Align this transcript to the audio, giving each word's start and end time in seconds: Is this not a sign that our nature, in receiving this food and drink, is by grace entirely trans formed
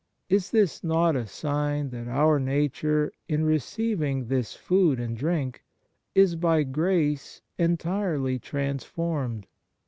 Is 0.29 0.49
this 0.49 0.83
not 0.83 1.15
a 1.15 1.27
sign 1.27 1.91
that 1.91 2.07
our 2.07 2.39
nature, 2.39 3.13
in 3.27 3.45
receiving 3.45 4.29
this 4.29 4.55
food 4.55 4.99
and 4.99 5.15
drink, 5.15 5.63
is 6.15 6.35
by 6.35 6.63
grace 6.63 7.43
entirely 7.59 8.39
trans 8.39 8.83
formed 8.83 9.45